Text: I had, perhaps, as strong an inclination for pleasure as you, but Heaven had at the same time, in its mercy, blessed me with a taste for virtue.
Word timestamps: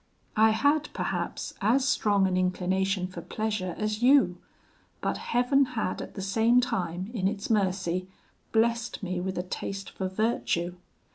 I 0.35 0.49
had, 0.49 0.89
perhaps, 0.93 1.53
as 1.61 1.87
strong 1.87 2.25
an 2.25 2.35
inclination 2.35 3.05
for 3.05 3.21
pleasure 3.21 3.75
as 3.77 4.01
you, 4.01 4.39
but 4.99 5.17
Heaven 5.17 5.65
had 5.77 6.01
at 6.01 6.15
the 6.15 6.23
same 6.23 6.59
time, 6.59 7.11
in 7.13 7.27
its 7.27 7.51
mercy, 7.51 8.07
blessed 8.51 9.03
me 9.03 9.21
with 9.21 9.37
a 9.37 9.43
taste 9.43 9.91
for 9.91 10.07
virtue. 10.07 10.73